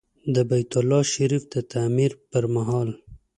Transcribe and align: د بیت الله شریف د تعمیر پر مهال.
د 0.35 0.37
بیت 0.49 0.71
الله 0.79 1.01
شریف 1.13 1.43
د 1.53 1.55
تعمیر 1.71 2.11
پر 2.29 2.43
مهال. 2.55 2.89